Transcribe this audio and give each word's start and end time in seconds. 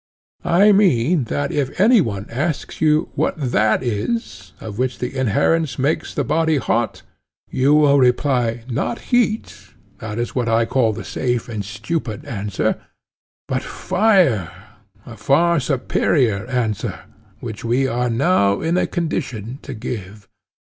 I 0.43 0.71
mean 0.71 1.25
that 1.25 1.51
if 1.51 1.79
any 1.79 2.01
one 2.01 2.25
asks 2.31 2.81
you 2.81 3.09
'what 3.13 3.35
that 3.37 3.83
is, 3.83 4.53
of 4.59 4.79
which 4.79 4.97
the 4.97 5.15
inherence 5.15 5.77
makes 5.77 6.11
the 6.11 6.23
body 6.23 6.57
hot,' 6.57 7.03
you 7.51 7.75
will 7.75 7.99
reply 7.99 8.63
not 8.67 8.97
heat 9.13 9.53
(this 9.99 10.17
is 10.17 10.33
what 10.33 10.49
I 10.49 10.65
call 10.65 10.91
the 10.91 11.03
safe 11.03 11.47
and 11.47 11.63
stupid 11.63 12.25
answer), 12.25 12.81
but 13.47 13.61
fire, 13.61 14.49
a 15.05 15.15
far 15.15 15.59
superior 15.59 16.47
answer, 16.47 17.01
which 17.39 17.63
we 17.63 17.85
are 17.87 18.09
now 18.09 18.59
in 18.59 18.77
a 18.77 18.87
condition 18.87 19.59
to 19.61 19.75
give. 19.75 20.27